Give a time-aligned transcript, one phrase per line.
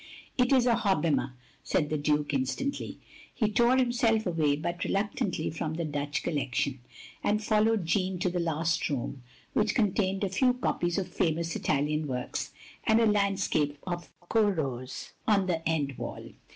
[0.39, 2.97] ""It is a Hobbema," said the Duke, instantly.
[3.35, 6.79] He tore himself away, but reluctantly, from the Dutch collection;
[7.23, 9.21] and followed Jeanne to the last room,
[9.53, 12.51] which contained a few fine copies of famous Italian works,
[12.83, 16.31] and a landscape of Corot's, on the end wall.